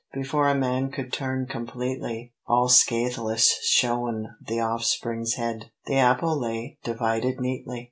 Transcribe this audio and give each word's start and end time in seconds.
Before 0.15 0.49
a 0.49 0.55
man 0.55 0.89
could 0.89 1.13
turn 1.13 1.45
completely, 1.45 2.33
All 2.47 2.67
scatheless 2.69 3.59
shone 3.63 4.29
the 4.43 4.59
offspring's 4.59 5.35
head, 5.35 5.69
The 5.85 5.97
apple 5.97 6.39
lay 6.39 6.79
divided 6.83 7.39
neatly! 7.39 7.79